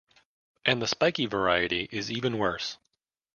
[0.65, 2.79] And the spiky variety is even worse.